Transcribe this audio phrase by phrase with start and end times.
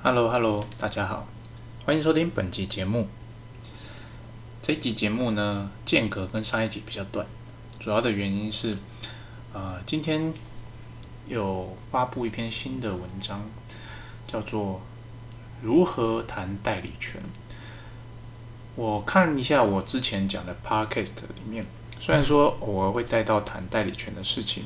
[0.00, 1.26] Hello，Hello，大家好，
[1.84, 3.08] 欢迎收听本集节目。
[4.62, 7.26] 这一集节目呢，间隔跟上一集比较短，
[7.80, 8.76] 主要的原因是，
[9.52, 10.32] 呃，今天
[11.26, 13.44] 有发布一篇新的文章，
[14.28, 14.74] 叫做
[15.60, 17.20] 《如何谈代理权》。
[18.76, 21.66] 我看一下我之前讲的 Podcast 里面，
[21.98, 24.62] 虽然说偶尔会带到谈代理权的事情，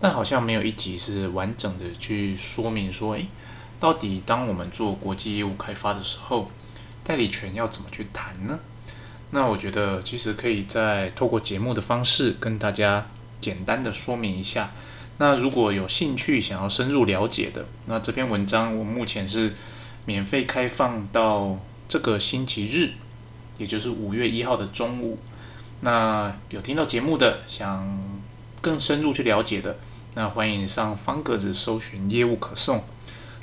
[0.00, 3.26] 但好像没有一集是完整的去说明说，诶，
[3.82, 6.48] 到底当我们做国际业务开发的时候，
[7.02, 8.56] 代理权要怎么去谈呢？
[9.32, 13.04] 那我觉得其实可以在透过节目的方式跟大家
[13.40, 14.70] 简单的说明一下。
[15.18, 19.56] 那如果有兴趣想要深入了解的，那这篇文章我目前是
[20.04, 21.58] 免费开放到
[21.88, 22.92] 这个星期日。
[23.58, 25.18] 也就是五月一号的中午，
[25.80, 28.00] 那有听到节目的，想
[28.60, 29.76] 更深入去了解的，
[30.14, 32.84] 那欢迎上方格子搜寻业务可送。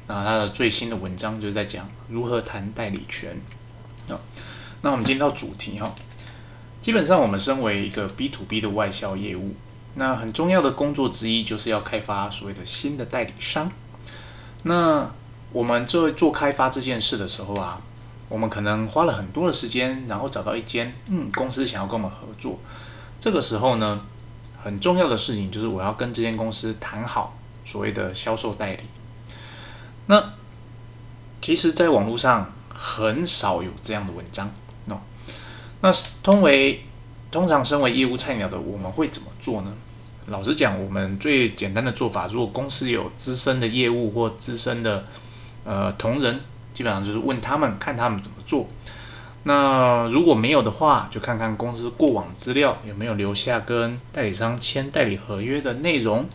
[0.10, 3.40] 那他的最新的文章就是在讲如何谈代理权。
[4.10, 4.20] 啊，
[4.82, 5.96] 那我们进到主题哈。
[6.82, 9.56] 基本上我们身为一个 B to B 的外销业务，
[9.96, 13.72] 那很重要的工作之一就是要开发所谓的新的代理商。
[14.64, 15.10] 那
[15.54, 17.82] 我们做做开发这件事的时候啊。
[18.30, 22.60] 我们可能花了很多的时间，然后找到一间嗯公司想要跟我们合作。
[23.20, 24.02] 这个时候呢，
[24.64, 28.84] 很重要的事情就是我要跟这间公司谈好所谓的销售代理。
[30.10, 30.34] 那
[31.40, 34.50] 其实，在网络上很少有这样的文章。
[34.86, 35.00] 那，
[35.82, 35.92] 那
[36.24, 36.84] 通为
[37.30, 39.72] 通常身为业务菜鸟的我们会怎么做呢？
[40.28, 45.06] 老实讲，我们最简单的做法，如果公司有资深的业务或资深的
[45.64, 46.42] 呃同仁。
[46.72, 48.66] 基本上就是问他们，看他们怎么做。
[49.44, 56.26] 那如果没有的话，就看看公司过往资料有没有留下跟代理商签代理合约的内容，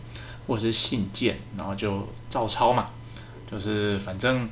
[0.45, 2.89] 或者是信件，然后就照抄嘛。
[3.49, 4.49] 就是反正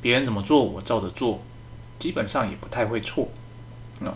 [0.00, 1.42] 别人怎么做，我照着做，
[1.98, 3.28] 基本上也不太会错。
[4.00, 4.12] 那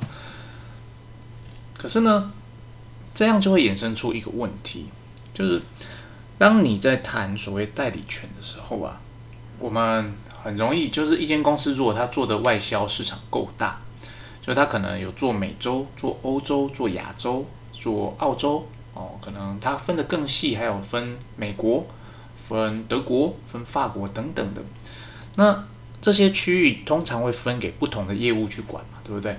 [1.77, 2.33] 可是呢，
[3.15, 4.87] 这样就会衍生出一个问题，
[5.33, 5.63] 就是
[6.37, 9.01] 当你在谈所谓代理权的时候啊，
[9.59, 10.13] 我们。
[10.41, 13.81] 很容易，就是一间公司，如果它做的外销市场够大，
[14.41, 18.65] 就它可能有做美洲、做欧洲、做亚洲、做澳洲
[18.95, 21.85] 哦，可能它分得更细，还有分美国、
[22.39, 24.63] 分德国、分法国等等的。
[25.37, 25.65] 那
[26.01, 29.37] 这些区域通常会分给不同的业务去管嘛，对不对？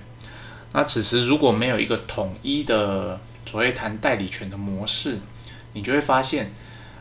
[0.74, 5.18] 那此时如果没有一个统一的所谓谈代理权的模式，
[5.74, 6.52] 你就会发现，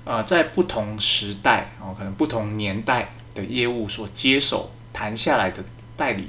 [0.04, 3.10] 呃，在不同时代哦，可能不同年代。
[3.34, 5.62] 的业务所接手谈下来的
[5.96, 6.28] 代理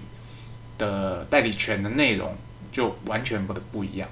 [0.77, 2.37] 的代理权的内容
[2.71, 4.07] 就完全不不一样，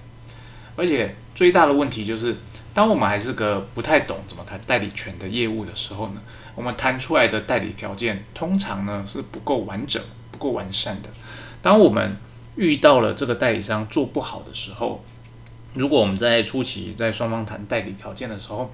[0.75, 2.35] 而且最大的问题就是，
[2.77, 6.21] 当我们还是个不太懂怎么谈代理权的业务的时候呢，
[6.53, 9.99] 我们谈出来的代理条件通常呢是不够完整、
[10.31, 11.09] 不够完善的。
[11.59, 12.15] 当我们
[12.55, 15.03] 遇到了这个代理商做不好的时候，
[15.73, 18.71] 如果我们在初期在双方谈代理条件的时候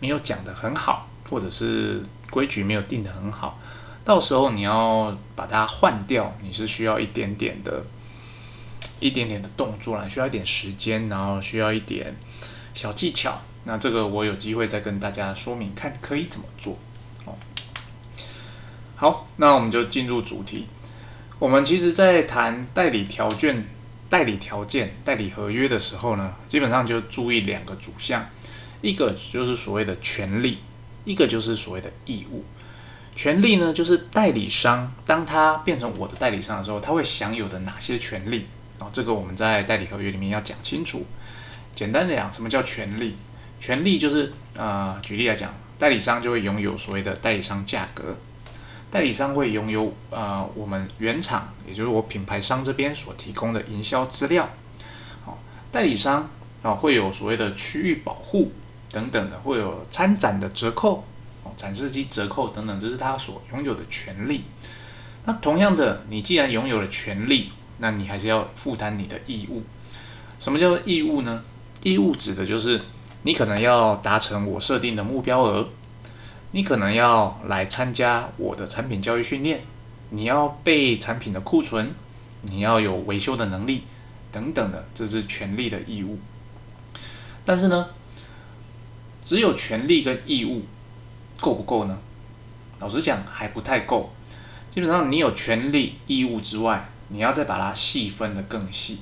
[0.00, 3.60] 没有讲得很好，或者是规矩没有定得很好，
[4.02, 7.84] 到时候你要把它换掉，你是需要一点点的、
[8.98, 12.16] 一点点的动作啦，需要一点时间，然后需要一点
[12.74, 13.40] 小技巧。
[13.64, 16.78] 那这个我有机会再跟大家说明，看可以怎么做。
[17.24, 17.34] 哦，
[18.96, 20.66] 好，那我们就进入主题。
[21.38, 23.66] 我们其实，在谈代理条件、
[24.08, 28.28] 代理条件、代理合约的时候呢，基本上就注意两个主项，
[28.80, 30.58] 一个就是所谓的权利。
[31.04, 32.44] 一个就是所谓的义务，
[33.16, 38.46] 权利呢，就是代理商当他变成我的代理商的时候，他会享有的哪些权利
[38.78, 38.86] 啊？
[38.92, 41.04] 这个我们在代理合约里面要讲清楚。
[41.74, 43.16] 简单的讲，什么叫权利？
[43.60, 48.16] 权利就是呃，举例来讲，代理商就会拥有所谓的代理商价格，
[48.90, 54.48] 代理商会拥有呃我们原厂，也就是我品牌商这边所提供的营销资料。
[55.24, 55.38] 好，
[55.70, 56.28] 代理商
[56.62, 58.52] 啊会有所谓的区域保护。
[58.92, 61.02] 等等的会有参展的折扣
[61.44, 64.44] 哦，展示机折扣等等，这是他所拥有的权利。
[65.24, 69.62] 那同样的，你既然拥有了权利，那你还是要负担你的义务。
[70.38, 71.42] 什么叫义务呢？
[71.82, 72.80] 义务指的就是
[73.22, 75.68] 你可能要达成我设定的目标额，
[76.52, 79.62] 你可能要来参加我的产品教育训练，
[80.10, 81.90] 你要备产品的库存，
[82.42, 83.84] 你要有维修的能力
[84.30, 86.18] 等等的，这是权利的义务。
[87.44, 87.86] 但是呢？
[89.24, 90.62] 只有权利跟义务
[91.40, 91.96] 够不够呢？
[92.80, 94.12] 老实讲还不太够。
[94.74, 98.98] 基本上你有权利义务之外，你要再把它细分的更细。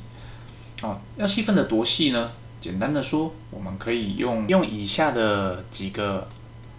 [0.83, 2.33] 哦，要细分的多细呢？
[2.61, 6.29] 简单的说，我们可以用用以下的几个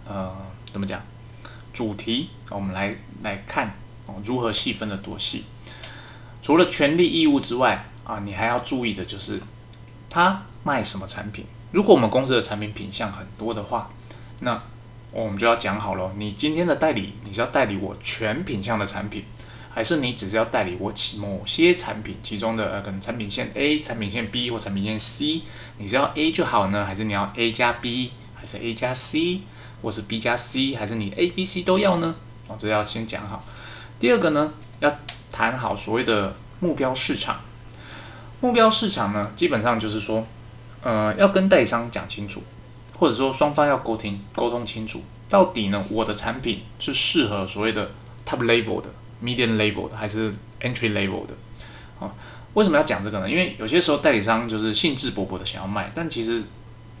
[0.06, 0.32] 呃，
[0.70, 1.00] 怎么讲
[1.72, 3.74] 主题，我们来来看
[4.06, 5.44] 哦，如何细分的多细。
[6.40, 9.40] 除了权利义务之外啊，你还要注意的就是
[10.08, 11.44] 他卖什么产品。
[11.72, 13.90] 如果我们公司的产品品相很多的话，
[14.40, 14.62] 那
[15.10, 19.24] 我们就要讲好了，你今天的代理你是要代理我全品相的产品，
[19.74, 25.42] 还是你只是要代理我某些产品其中的呃可能产品线 A、产品线 B 或产品线 C，
[25.78, 29.40] 你是要 A 就好呢，还是你要 A 加 B，还是 A 加 C，
[29.80, 32.14] 或是 B 加 C，还是你 A、B、C 都要呢？
[32.48, 33.42] 哦，这要先讲好。
[33.98, 34.94] 第二个呢，要
[35.30, 37.40] 谈好所谓的目标市场。
[38.40, 40.26] 目标市场呢，基本上就是说，
[40.82, 42.42] 呃，要跟代理商讲清楚，
[42.98, 47.90] 或者说双方要沟通沟通清楚，到底呢，我的产品是适合所谓的
[48.26, 48.90] top level 的、
[49.22, 51.34] medium level 的，还是 entry level 的？
[52.00, 52.12] 啊，
[52.54, 53.30] 为什么要讲这个呢？
[53.30, 56.42] 因为有些时候代理商就是兴致勃勃的想要卖，但其实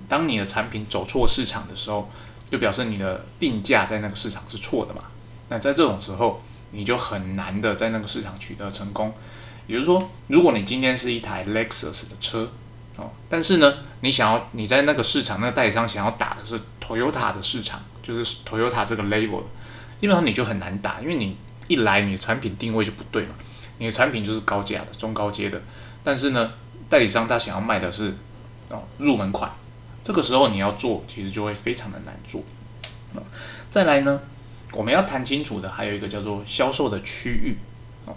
[0.08, 2.10] 当你的产品走错市场的时候，
[2.50, 5.02] 就表示你的定价在那个市场是错的嘛。
[5.48, 9.12] 那在这种时候，你就很难的在那个市场取得成功。
[9.66, 12.50] 也就是说，如果你今天是一台 Lexus 的车，
[12.96, 19.42] 哦，但是呢，你想要你在那个市场那个代理商想要打的是 Toyota 的市场，就是 Toyota 这个 level，
[20.00, 21.36] 基本上你就很难打，因为你
[21.68, 23.34] 一来你的产品定位就不对嘛，
[23.78, 25.60] 你的产品就是高价的、中高阶的，
[26.04, 26.52] 但是呢，
[26.88, 28.14] 代理商他想要卖的是
[28.68, 29.50] 哦入门款，
[30.04, 32.42] 这个时候你要做，其实就会非常的难做。
[33.70, 34.20] 再来呢？
[34.72, 37.56] 我们要谈清楚的还有一个叫做销售的区域
[38.06, 38.14] 哦。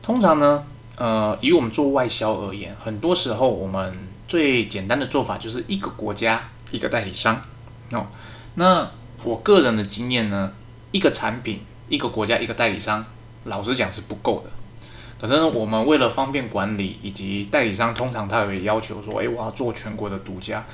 [0.00, 0.64] 通常呢，
[0.96, 3.92] 呃，以我们做外销而言，很多时候我们
[4.28, 7.42] 最简单的做法就是一个国家一个代理商
[7.90, 8.06] 哦。
[8.54, 8.88] 那
[9.24, 10.52] 我个人的经验呢，
[10.92, 13.04] 一个产品一个国家一个代理商，
[13.44, 14.50] 老实讲是不够的。
[15.20, 20.64] 可是呢，我们为了方便管理，以及代理商通常他会要求说，诶，我要做全国的独家。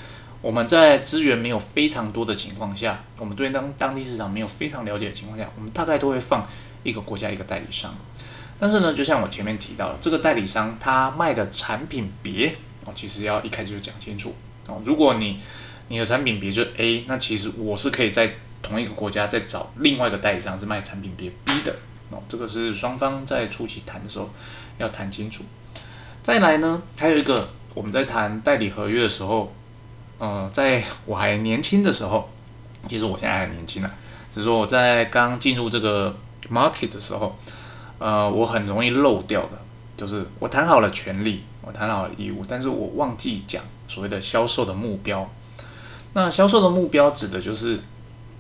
[0.41, 6.47] 我们在资源没有非常多的情况下，我们对当当地市场没有非常了解的情况下，我们大概都会放
[6.85, 7.93] 一个国家一个代理商。
[8.59, 12.55] 但是呢，就像我前面提到的，这个代理商他卖的产品别
[12.85, 14.37] 哦，其实要一开始就讲清楚
[14.69, 14.81] 哦。
[14.85, 15.41] 如果你
[15.89, 18.35] 你的产品别是 A，那其实我是可以在
[18.67, 21.75] 同一个国家在找另外一个代理商是卖产品别逼的
[22.11, 22.23] 哦。
[22.29, 24.29] 这个是双方在初期谈的时候
[24.79, 25.45] 要谈清楚。
[26.23, 29.53] 再来呢，还有一个我们在谈代理合约的时候。
[30.19, 32.31] 呃，在我还年轻的时候，
[32.89, 33.89] 其实我现在还年轻呢，
[34.33, 36.17] 只是说我在刚进入这个
[36.51, 37.37] market 的时候，
[37.99, 39.59] 呃，我很容易漏掉的，
[39.95, 45.31] 就是我谈好了权利，我谈好了义务，但是我忘记讲所谓的销售的目标。
[46.15, 47.79] 那销售的目标指的就是，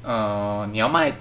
[0.06, 1.12] 呃，你要卖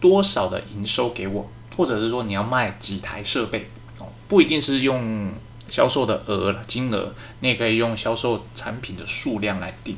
[0.00, 3.70] 多少的营收给我，或者是说你要卖几台设备
[4.00, 5.32] 哦，不一定是用。
[5.70, 9.96] 销售的额金额，你也可以用销售产品的数量来定。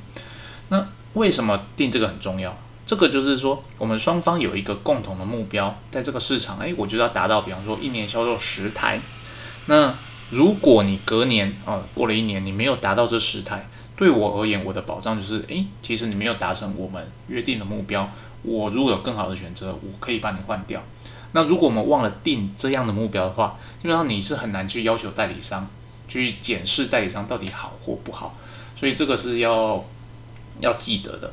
[0.69, 2.55] 那为什么定这个很重要？
[2.85, 9.01] 这个就是说，我们双方有一个共同的目标，在这个市场，诶，我就要达到，比方说一年销售十台。
[9.65, 9.95] 那
[10.29, 13.67] 如果你隔年啊过了一年，你没有达到这十台，
[13.97, 18.07] 对我而言，我的保障就是，诶，其实你没有达成我们约定的目标。
[18.43, 20.83] 我如果有更好的选择，我可以把你换掉。
[21.33, 25.67] 那如果我们忘了定这样的目标的话，基本上你是很难去要求代理商
[26.07, 28.35] 去检视代理商到底好或不好，
[28.77, 29.83] 所以这个是要
[30.61, 31.33] 要记得的。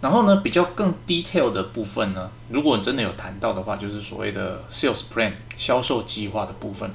[0.00, 6.90] 然后呢，比较更 detail 的部分呢，如果真的有谈到的话，就是所谓的 sales plan 销售计划的部分。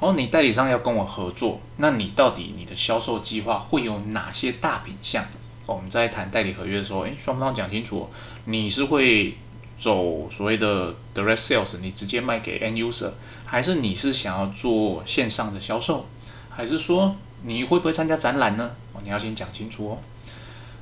[0.00, 5.24] 然后你代理商要跟我合作，那你到底你的销售计划会有哪些大品项？
[5.66, 8.08] 我们在谈代理合约的时候，诶，双方讲清楚，
[8.44, 9.34] 你是会。
[9.76, 13.10] 走所谓的 direct sales，你直接卖给 end user，
[13.44, 16.06] 还是你是想要做线上的销售，
[16.48, 18.70] 还是说你会不会参加展览呢？
[18.92, 19.98] 哦，你要先讲清楚哦。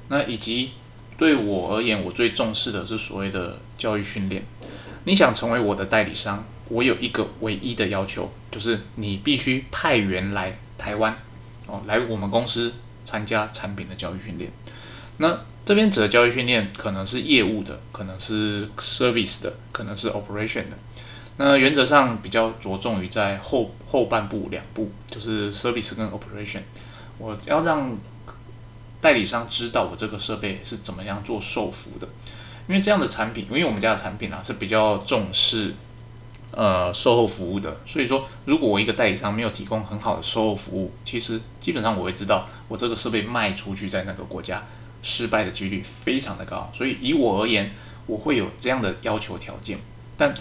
[0.09, 0.73] 那以及
[1.17, 4.45] 对我而言，我最重视的是所谓的教育训练。
[5.05, 11.17] 你想成为我的代理商，我有一个唯一的要求，就是你必须派员来台湾，
[11.67, 12.75] 哦，来我们公司
[13.07, 14.53] 参加产品的教育训练。
[15.19, 20.77] 那这边指的教育训练可能是业务的，可能是 service 的，可能是 operation 的。
[21.37, 26.61] 那原则上比较着重于在后后半部两步，就是 service 跟 operation。
[27.19, 27.97] 我要让
[29.01, 32.09] 代理商知道我这个设备是怎么样做售服的，
[32.69, 35.75] 因为这样的产品，因为我们家的产品啊是比较重视
[36.51, 44.63] 呃售后服务的，所以说如果我一个代理商没有提供很好的售后服务，其实基本上我会知道我这个设备卖出去在那个国家。
[45.03, 47.71] 失败的几率非常的高，所以以我而言，
[48.07, 49.79] 我会有这样的要求条件。
[50.17, 50.33] 但，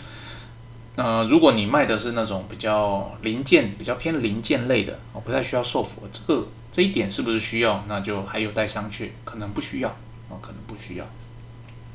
[0.95, 7.83] 呃，如果你卖的是那种比较零件、比较偏零件类的，哦，不太需要售服，这个这一点是不是需要？
[7.87, 9.89] 那就还有待商榷，可能不需要，
[10.29, 11.05] 哦，可能不需要。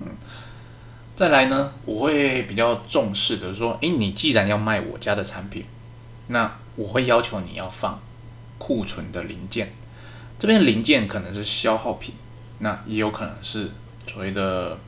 [0.00, 0.08] 嗯，
[1.14, 5.64] 再来呢，我会比较重视的说，诶，你既然要卖我家的产品，
[6.26, 8.00] 那我会要求你要放
[8.58, 9.72] 库存的零件。
[10.38, 12.14] 这边零件可能是消耗品，
[12.58, 13.70] 那也有可能是
[14.06, 14.78] 所谓的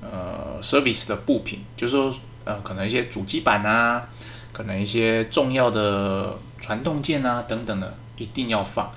[0.00, 4.08] 呃 service 的部品，就是说呃可能一些主机板啊，
[4.52, 8.90] 可能一些重要的传动件啊等等的，一定要放。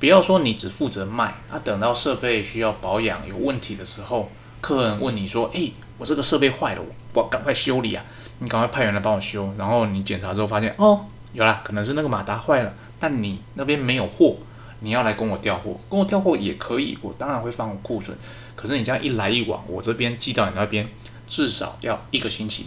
[0.00, 6.82] 不要说你只负责卖，啊等到设备需要保养有问题的时候，客人问你说：“诶，我这个设备坏了，
[7.14, 8.04] 我赶快修理啊！”
[8.40, 9.54] 你赶快派人来帮我修。
[9.56, 14.36] 然后你检查之后发现，哦，有啦，可能是那个马达坏了，但你那边没有货。
[14.80, 18.16] 你要来跟我调货，跟我调货也可以，我当然会放库存。
[18.54, 20.88] 可是你这样一来一往，我这边寄到你那边
[21.26, 22.66] 至少要一个星期，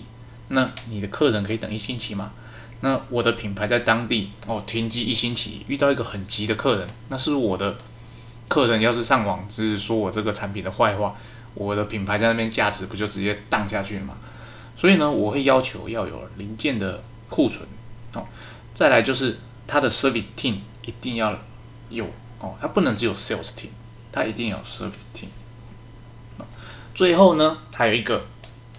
[0.49, 2.31] 那你的客人可以等一星期吗？
[2.81, 7.77] 那我的品牌在当地哦停机一星期，遇到一个很急的客人，那是我的
[8.47, 11.15] 客人要是上网是说我这个产品的坏话，
[11.53, 14.17] 我的品牌在那边价值不就直接荡下去了吗？
[14.77, 17.67] 所以呢，我会要求要有零件的库存
[18.13, 18.25] 哦，
[18.75, 21.37] 再来就是他的 service team 一定要。
[21.89, 22.05] 有
[22.39, 23.69] 哦，它不能只有 sales team，
[24.11, 25.27] 它一定有 service team。
[26.93, 28.25] 最后呢，还有一个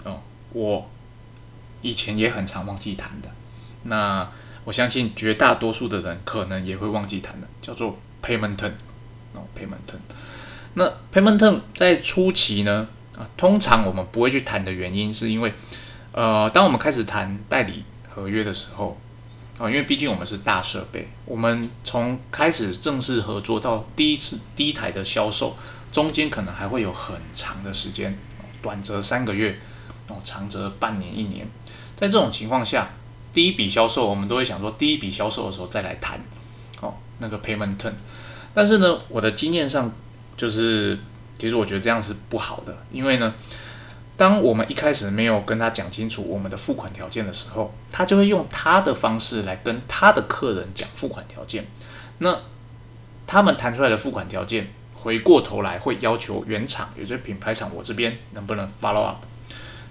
[0.04, 0.20] 哦，
[0.52, 0.90] 我
[1.82, 3.28] 以前也很常忘记谈的，
[3.84, 4.28] 那
[4.64, 8.72] 我相信绝大多数的人可能也会忘记谈的，叫做 payment term
[9.34, 9.98] 哦，payment term。
[10.74, 15.54] 那 payment term 在初期呢，啊，通常我们不会去谈的原因，是因为
[16.12, 19.00] 呃，当我们开始谈代理合约的时候。
[19.58, 25.56] 啊，因为毕竟我们是大设备，我们从开始正式合作到第一次第一台的销售，
[25.90, 28.16] 中间可能还会有很长的时间，
[28.62, 29.58] 短则三个月，
[30.06, 31.44] 哦，长则半年一年。
[31.96, 32.88] 在这种情况下，
[33.34, 36.20] 第一笔销售我们都会想说，第一笔销售的时候再来谈，
[36.80, 37.94] 哦，那个 payment term。
[38.54, 39.92] 但是呢，我的经验上
[40.36, 40.96] 就是，
[41.36, 43.34] 其实我觉得这样是不好的，因为呢。
[44.18, 51.64] 当我们一开始没有跟他讲清楚我们的付款条件的时候，他就会用他的方式来跟他的客人讲付款条件。
[52.18, 52.36] 那
[53.28, 59.18] 他们谈出来的付款条件，回过头来会要求原厂，有些品牌厂我这边能不能 follow up？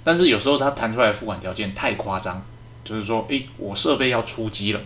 [0.03, 2.45] 但是有时候他谈出来的付款条件太夸张，
[2.83, 4.81] 就是说，诶，我设备要出机了，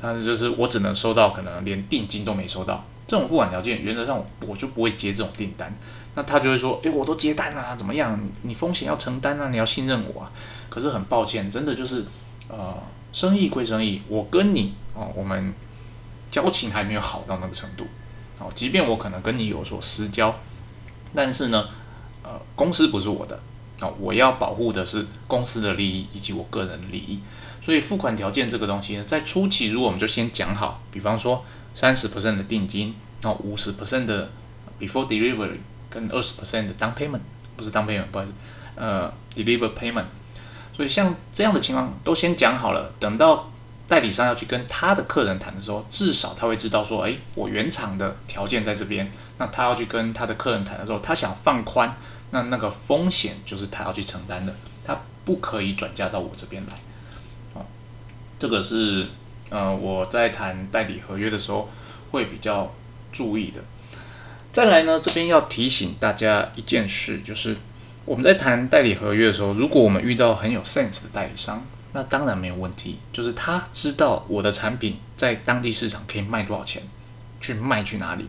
[0.00, 5.74] 但是就是我只能收到可能连定金都没收到，这种付款条件原则上我就不会接这种订单。
[6.14, 8.18] 那他就会说，诶，我都接单了，怎么样？
[8.42, 10.30] 你风险要承担啊，你要信任我啊。
[10.68, 12.04] 可是很抱歉，真的就是，
[12.48, 12.74] 呃，
[13.12, 15.52] 生意归生意，我跟你哦，我们
[16.30, 17.86] 交情还没有好到那个程度。
[18.38, 20.34] 哦，即便我可能跟你有所私交，
[21.14, 21.68] 但是呢，
[22.22, 23.38] 呃，公司不是我的，
[23.80, 27.20] 哦，我要保护的是公司的利益以及我个人的利益。
[27.60, 34.30] 所以付款条件这个东西呢，在初期如果我们就先讲好，比方说三十 percent 的定金，哦，五十 percent 的
[34.80, 35.58] before delivery。
[35.92, 37.20] 跟二十 percent 的 down payment
[37.56, 38.32] 不是 down payment，不好意思，
[38.76, 40.06] 呃，deliver payment。
[40.74, 43.50] 所以像这样的情况都先讲好了，等到
[43.86, 49.10] 代理商要去跟他的客人谈的时候，至少他会知道说，哎，我原厂的条件在这边。
[49.38, 51.94] 那他要去跟他的客人谈的时候，他想放宽，
[52.30, 56.72] 那那个风险就是他要去承担的，他不可以转嫁到我这边来。
[57.54, 57.66] 哦，
[58.38, 59.08] 这个是
[59.50, 61.68] 呃我在谈代理合约的时候
[62.12, 62.72] 会比较
[63.12, 63.60] 注意的。
[64.52, 67.56] 再来呢，这边要提醒大家一件事，就是
[68.04, 76.82] 我们在谈代理合约的时候，如果我们遇到很有 sense 的代理商，那当然没有问题，就是他知道我的产品在当地市场可以卖多少钱，
[77.40, 78.26] 去卖去哪里。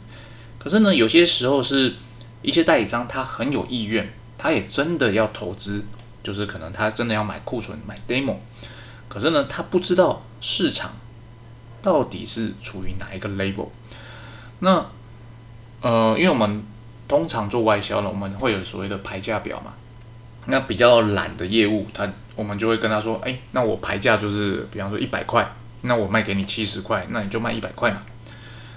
[0.57, 1.95] 可是呢，有些时候是
[2.41, 5.83] 一些代理商他很有意愿，他也真的要投资，
[6.23, 8.37] 就是可能他真的要买库存、买 demo，
[9.09, 10.93] 可是呢，他不知道市场
[11.81, 13.67] 到底是处于哪一个 level，
[14.59, 14.85] 那。
[15.83, 16.63] 呃，因为我们
[17.07, 19.73] 通常做外销了，我们会有所谓的牌价表嘛。
[20.45, 25.47] 那比较懒的业务，他我们就会跟他说，哎，那我牌价就是，比方说一百块，
[25.81, 28.01] 那我卖给你七十块，那你就卖一百块嘛。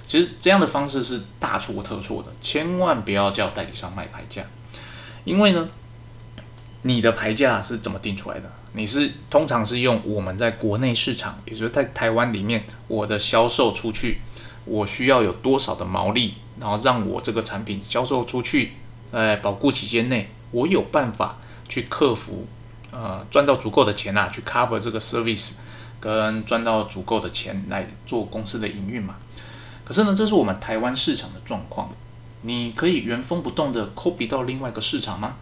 [0.06, 4.42] 其实这样的方式是大错特错的，千万不要叫代理商卖牌价，
[5.24, 5.68] 因为呢，
[6.82, 8.50] 你的牌价是怎么定出来的？
[8.72, 14.18] 你是通常是用我们在国内市场，也就是在台湾里面，我的销售出去，
[14.64, 16.34] 我需要有多少的毛利？
[16.58, 18.72] 然后让我这个产品销售出去，
[19.12, 21.36] 在保护期间内，我有办法
[21.68, 22.46] 去克服，
[22.90, 25.54] 呃，赚到足够的钱啊，去 cover 这个 service，
[26.00, 29.16] 跟赚到足够的钱来做公司的营运嘛。
[29.84, 31.90] 可是呢，这是我们台湾市场的状况，
[32.42, 35.34] 你可以原封不动的 copy 到另外一个市场吗？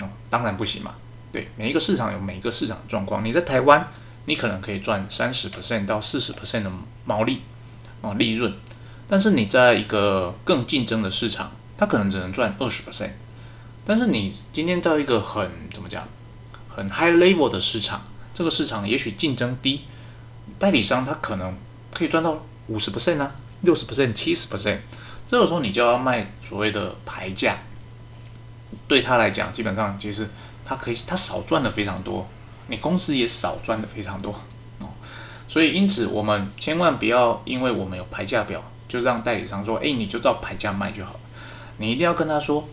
[0.00, 0.94] 哦，当然不行嘛。
[1.30, 3.24] 对，每一个市场有每一个市场的状况。
[3.24, 3.86] 你在台湾，
[4.24, 6.72] 你可能可以赚三十 percent 到四十 percent 的
[7.04, 7.42] 毛利，
[8.00, 8.52] 哦，利润。
[9.10, 13.12] 但是你在一个更竞争的市场，它可能只能赚二十 percent，
[13.86, 16.06] 但是你今天到一个很怎么讲，
[16.68, 18.02] 很 high level 的市场，
[18.34, 19.84] 这个市场也许竞争低，
[20.58, 21.56] 代理商他可能
[21.94, 24.80] 可以赚到五十 percent 啊，六十 percent、七十 percent，
[25.26, 27.56] 这个时候你就要卖所谓的牌价，
[28.86, 30.28] 对他来讲，基本上其实
[30.66, 32.28] 他可以他少赚的非常多，
[32.66, 34.32] 你公司也少赚的非常多。
[34.80, 34.88] 哦，
[35.48, 38.62] 所以因此我们千万不要因为我们有牌价表。
[38.88, 41.20] 就让代理商说，哎，你就照牌价卖就好了。
[41.76, 42.66] 你一定要跟他说，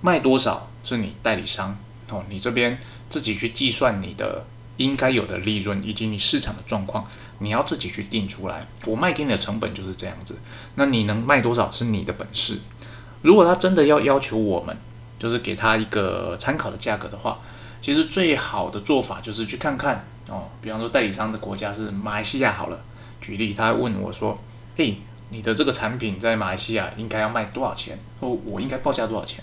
[0.00, 1.76] 卖多少是你代理商
[2.08, 2.78] 哦，你这边
[3.10, 4.46] 自己去计算你的
[4.78, 7.06] 应该有的利润以及你市场的状况，
[7.40, 8.66] 你要自己去定出来。
[8.86, 10.38] 我卖给你的成本就是这样子，
[10.76, 12.60] 那你能卖多少是你的本事。
[13.20, 14.74] 如果他真的要要求我们，
[15.18, 17.40] 就是给他一个参考的价格的话，
[17.82, 22.80] 其实最好的做法就是去看看哦，比方说代理商的国家是马来西亚好了，
[23.20, 24.42] 举例，他问我说，
[24.78, 24.96] 嘿。
[25.30, 27.98] 你的这个产品在马来西亚应该要卖多少钱？
[28.20, 29.42] 或我应该报价多少钱？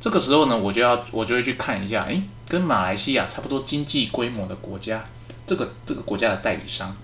[0.00, 5.04] 这个时候呢，我就要我就会去看一下，诶，跟马来西亚差不多经济规模的国家，
[5.46, 6.96] 这个这个国家的代理商，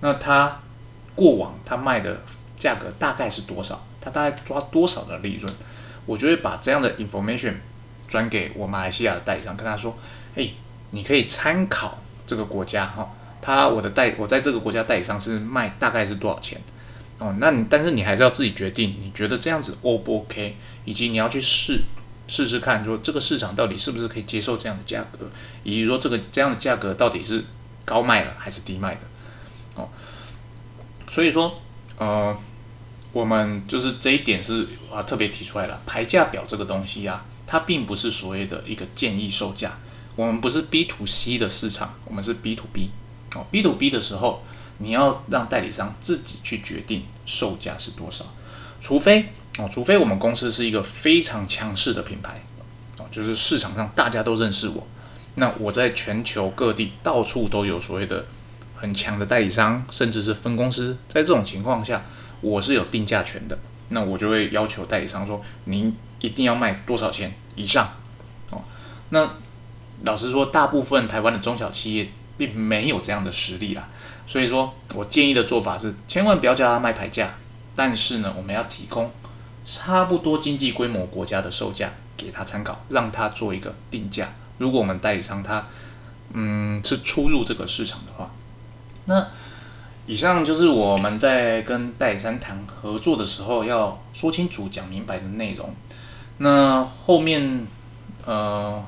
[0.00, 0.60] 那他
[1.14, 2.22] 过往他卖的
[2.58, 3.84] 价格大概是多少？
[4.00, 5.52] 他大概抓多少的利润？
[6.06, 7.54] 我就会把这样的 information
[8.06, 9.98] 转给我马来西亚的代理商，跟他说，
[10.36, 10.52] 诶，
[10.92, 13.10] 你可以参考这个国家哈，
[13.42, 16.60] 他我的代我在这个国家代理商是卖大概是多少钱？
[17.18, 20.54] 哦，那你但是你还是要自己决定，你觉得这样子 O 不 OK，
[20.84, 21.80] 以及你要去试
[22.28, 25.30] 试试看，说这个市场到底是不是可以接受这样的价格，
[25.64, 27.42] 以及说这个这样的价格到底是
[27.86, 29.00] 高卖了还是低卖的，
[29.76, 29.88] 哦，
[31.10, 31.58] 所以说
[31.96, 32.36] 呃，
[33.12, 39.78] 我们就是这一点是啊特别提出来了，排价表这个东西啊，它并不是所谓的一个建议售价，
[40.16, 42.90] 我们不是 B to C 的市场，我们是 B to B，
[43.34, 44.44] 哦，B to B 的时候。
[44.78, 48.24] 你要让代理商自己去决定售价是多少，
[48.80, 49.26] 除非
[49.58, 52.42] 哦，除非我们公司是一个非常强势的品牌
[52.98, 54.86] 哦，就是市场上大家都认识我，
[55.36, 58.26] 那我在全球各地到处都有所谓的
[58.74, 62.04] 很强的代理商，甚至是分公司，在这种情况下，
[62.42, 63.58] 我是有定价权的，
[63.88, 67.90] 那我就会要求代理商说，您一定要卖多少钱以上
[68.50, 68.62] 哦。
[69.08, 69.30] 那
[70.04, 73.88] 老实说，大部分台湾的中小企业并没有这样的实力啦。
[74.28, 77.34] 所以说我建议的做法是，千万不要叫他卖牌价，
[77.76, 79.10] 但是呢，我们要提供
[79.64, 84.28] 差不多经济规模国家的售价给他参考，让他做一个定价。
[84.58, 85.64] 如果我们代理商他
[86.32, 88.30] 嗯是出入这个市场的话，
[89.04, 89.24] 那
[90.06, 95.72] 以上就是我们在跟代理商谈合作的时候要说清楚、讲明白的内容。
[96.38, 97.64] 那后面
[98.24, 98.84] 呃，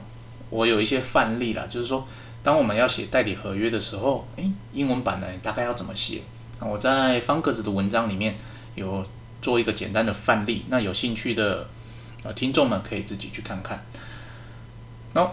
[0.50, 2.06] 我有一些范例啦，就是说。
[2.42, 6.22] 当我们要写代理合约的时候，诶，英文版呢大概要怎么写？
[6.60, 8.36] 那我在方格子的文章里面
[8.74, 9.04] 有
[9.42, 11.68] 做一个简单的范例，那有兴趣的
[12.22, 13.84] 呃听众们可以自己去看看。
[15.14, 15.32] 然后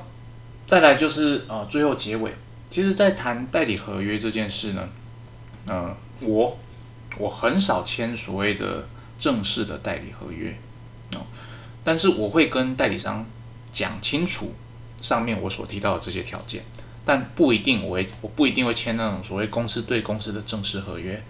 [0.68, 2.32] 再来就是呃最后结尾，
[2.70, 4.90] 其实，在谈代理合约这件事呢，
[5.68, 6.58] 呃，我
[7.18, 8.88] 我很少签所谓的
[9.20, 10.56] 正式的代理合约
[11.14, 11.26] 哦，
[11.84, 13.26] 但是我会跟代理商
[13.72, 14.54] 讲清楚
[15.02, 16.64] 上面我所提到的这些条件。
[17.06, 21.24] 但不一定，我我不一定会签那种所谓公司对公司的正式合约。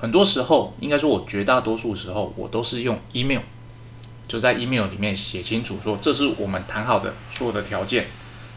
[0.00, 3.40] 很多时候，应该说，我绝大多数时候，我都是用 email，
[4.28, 8.06] 就在 email 里面写清楚说，这是我们谈好的所有的条件，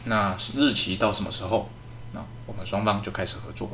[0.05, 1.69] 那日期到什么时候，
[2.13, 3.71] 那我们双方就开始合作。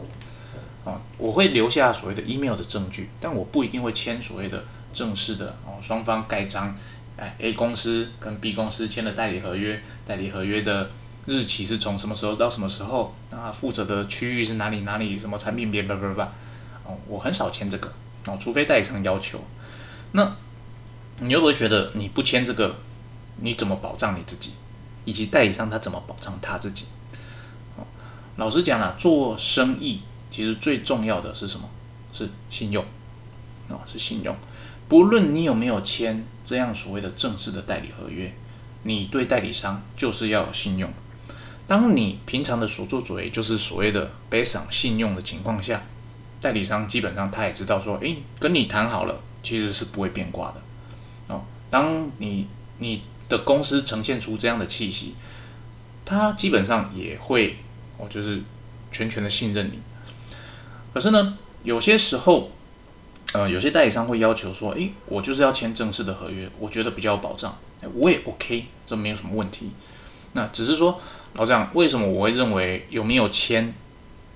[0.86, 6.78] 啊，我会留下所谓的 email 的证据，但我不一定会签所谓的正式的哦，双方盖章，
[7.18, 10.90] 哎，A 公司跟 B 公司签了代理合约，代理合约的。
[11.26, 13.16] 日期是从什么时候到什么时候？
[13.32, 14.82] 啊，负责的区域是哪里？
[14.82, 15.18] 哪里？
[15.18, 15.84] 什么产品别？
[15.84, 16.32] 叭叭叭，
[16.84, 17.92] 哦，我很少签这个
[18.26, 19.44] 哦，除非代理商要求。
[20.12, 20.36] 那
[21.20, 22.76] 你会不会觉得你不签这个，
[23.38, 24.54] 你怎么保障你自己？
[25.04, 26.86] 以及代理商他怎么保障他自己？
[27.76, 27.84] 哦，
[28.38, 31.70] 老实讲啊，做生意其实最重要的是什么？
[32.14, 32.86] 是信用
[33.70, 34.36] 哦，是信用。
[34.88, 38.32] 不论你有没有签这样所谓的正式的代理合约，
[38.84, 40.90] 你对代理商就是要有信用。
[41.68, 45.82] 当你平常的所作所为就是所谓的背上信用的情况下，
[46.40, 50.62] 代理商基本上他也知道说，诶，跟你谈好了，其实是不会变卦的
[51.34, 51.42] 哦。
[51.72, 52.46] 当你
[52.78, 55.16] 你的公司呈现出这样的气息，
[56.06, 57.58] 他基本上也会
[57.98, 58.44] 哦，就是
[58.92, 59.80] 全权的信任你。
[60.94, 62.52] 可是呢，有些时候，
[63.34, 67.58] 呃，有些代理商会要求说，诶，我就是要签正式的合约，我觉得比较有保障，
[67.96, 69.72] 我也 OK，这没有什么问题。
[70.34, 71.02] 那只是说。
[71.36, 73.74] 老样，为什么我会认为有没有签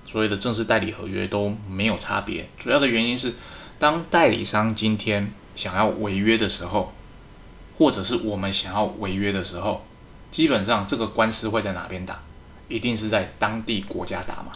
[0.04, 2.46] 所谓的正式代理合约都没有差别？
[2.58, 3.32] 主要的原因是，
[3.78, 6.92] 当代理商今天想要违约的时候，
[7.78, 9.86] 或者是我们想要违约的时候，
[10.30, 12.20] 基本上这个官司会在哪边打？
[12.68, 14.52] 一定是在当地国家打嘛。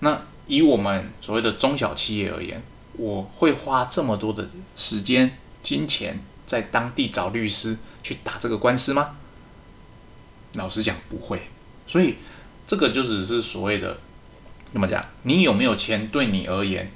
[0.00, 2.60] 那以我们所谓的中小企业而言，
[2.94, 9.16] 我会花这么多的时间、金钱在当地找律师去打这个官司吗？
[10.54, 11.42] 老实讲，不会。
[11.88, 12.14] 所以
[12.68, 13.98] 这个就只是所谓的
[14.72, 15.04] 怎么讲？
[15.24, 16.06] 你有没有钱？
[16.08, 16.88] 对你而言，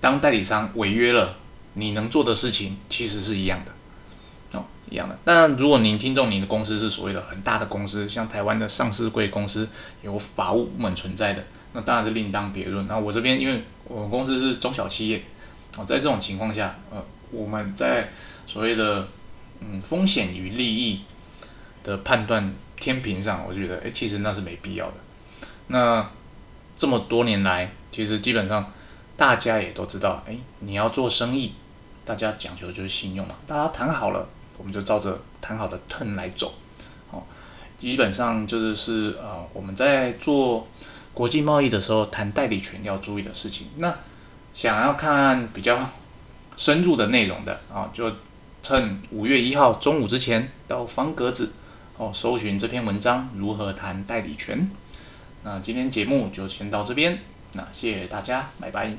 [0.00, 1.36] 当代理商违约了，
[1.74, 4.58] 你能做的事情其实是一样的。
[4.58, 5.18] 哦一样的。
[5.24, 9.68] 那如果您听众，您的公司是所谓的很大的公司，像台湾的上市贵公司，
[10.02, 12.86] 有法务部门存在的，那当然是另当别论。
[12.86, 15.22] 那我这边，因为我们公司是中小企业，
[15.76, 18.10] 哦，在这种情况下，呃，我们在
[18.46, 19.08] 所谓的
[19.60, 21.00] 嗯风险与利益
[21.82, 22.54] 的判断
[22.84, 24.94] 天平上，我觉得，诶，其实那是没必要的。
[25.68, 26.06] 那
[26.76, 28.70] 这么多年来，其实基本上
[29.16, 31.54] 大家也都知道，诶，你要做生意，
[32.04, 34.28] 大家讲究的就是信用嘛，大家谈好了。
[34.58, 36.52] 我们就照着谈好的 turn 来走，
[37.10, 37.22] 哦，
[37.78, 40.68] 基本上就是是呃我们在做
[41.14, 43.68] 国际贸易的时候谈代理权要注意的事情。
[43.78, 43.92] 那
[44.54, 45.88] 想要看比较
[46.58, 48.12] 深入的内容的啊，就
[48.62, 51.52] 趁五月一号中午之前到方格子
[51.96, 54.68] 哦搜寻这篇文章如何谈代理权。
[55.42, 57.18] 那今天节目就先到这边，
[57.52, 58.96] 那谢谢大家，拜拜。